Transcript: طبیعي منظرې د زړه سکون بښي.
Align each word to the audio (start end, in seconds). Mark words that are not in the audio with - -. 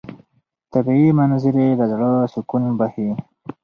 طبیعي 0.73 1.09
منظرې 1.19 1.67
د 1.79 1.81
زړه 1.91 2.11
سکون 2.33 2.63
بښي. 2.79 3.09